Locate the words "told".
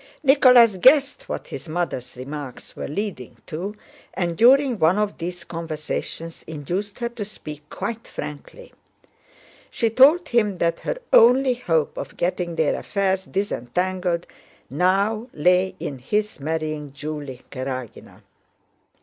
9.91-10.29